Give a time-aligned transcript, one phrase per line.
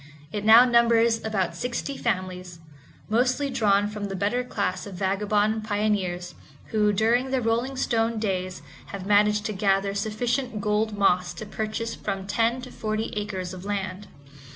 [0.31, 2.57] It now numbers about sixty families,
[3.07, 6.33] mostly drawn from the better class of vagabond pioneers,
[6.71, 11.93] who, during their rolling stone days have managed to gather sufficient gold moss to purchase
[11.93, 14.07] from ten to forty acres of land.